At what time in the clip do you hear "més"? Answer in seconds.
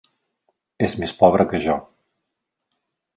1.03-1.13